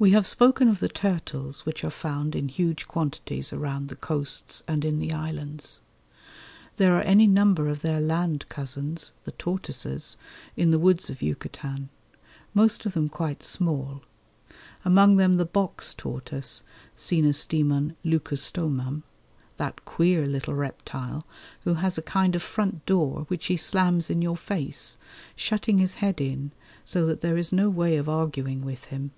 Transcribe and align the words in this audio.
We 0.00 0.12
have 0.12 0.28
spoken 0.28 0.68
of 0.68 0.78
the 0.78 0.88
turtles 0.88 1.66
which 1.66 1.82
are 1.82 1.90
found 1.90 2.36
in 2.36 2.46
huge 2.48 2.86
quantities 2.86 3.52
around 3.52 3.88
the 3.88 3.96
coasts 3.96 4.62
and 4.68 4.84
in 4.84 5.00
the 5.00 5.12
islands. 5.12 5.80
There 6.76 6.94
are 6.96 7.00
any 7.02 7.26
number 7.26 7.66
of 7.68 7.82
their 7.82 8.00
land 8.00 8.48
cousins, 8.48 9.10
the 9.24 9.32
tortoises, 9.32 10.16
in 10.56 10.70
the 10.70 10.78
woods 10.78 11.10
of 11.10 11.20
Yucatan, 11.20 11.88
most 12.54 12.86
of 12.86 12.92
them 12.94 13.08
quite 13.08 13.42
small, 13.42 14.02
among 14.84 15.16
them 15.16 15.36
the 15.36 15.44
box 15.44 15.92
tortoise 15.94 16.62
(Cinostemon 16.96 17.96
leucostomum), 18.04 19.02
that 19.56 19.84
queer 19.84 20.28
little 20.28 20.54
reptile 20.54 21.26
who 21.64 21.74
has 21.74 21.98
a 21.98 22.02
kind 22.02 22.36
of 22.36 22.42
front 22.44 22.86
door 22.86 23.24
which 23.26 23.46
he 23.46 23.56
slams 23.56 24.10
in 24.10 24.22
your 24.22 24.36
face, 24.36 24.96
shutting 25.34 25.78
his 25.78 25.94
head 25.96 26.20
in 26.20 26.52
so 26.84 27.04
that 27.04 27.20
there 27.20 27.36
is 27.36 27.52
no 27.52 27.68
way 27.68 27.96
of 27.96 28.08
arguing 28.08 28.64
with 28.64 28.84
him. 28.84 29.10